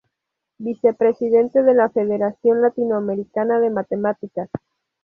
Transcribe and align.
Vicepresidente 0.57 1.61
de 1.61 1.75
la 1.75 1.87
Federación 1.91 2.59
Latinoamericana 2.63 3.59
de 3.59 3.69
Matemáticas. 3.69 4.49